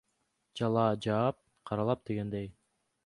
Жалаа 0.61 0.95
жаап, 1.07 1.37
каралап 1.73 2.03
дегендей. 2.11 2.51